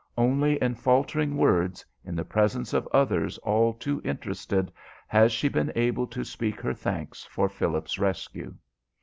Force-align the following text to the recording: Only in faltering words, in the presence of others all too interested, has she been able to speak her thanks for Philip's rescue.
Only 0.17 0.59
in 0.59 0.73
faltering 0.73 1.37
words, 1.37 1.85
in 2.03 2.15
the 2.15 2.25
presence 2.25 2.73
of 2.73 2.87
others 2.91 3.37
all 3.43 3.71
too 3.71 4.01
interested, 4.03 4.71
has 5.07 5.31
she 5.31 5.47
been 5.47 5.71
able 5.75 6.07
to 6.07 6.23
speak 6.23 6.59
her 6.61 6.73
thanks 6.73 7.23
for 7.25 7.47
Philip's 7.47 7.99
rescue. 7.99 8.55